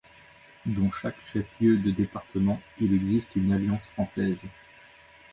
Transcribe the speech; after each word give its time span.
Dans 0.65 0.89
chaque 0.89 1.21
chef-lieu 1.31 1.77
de 1.77 1.91
département, 1.91 2.59
il 2.79 2.91
existe 2.95 3.35
une 3.35 3.51
Alliance 3.53 3.87
française. 3.89 4.41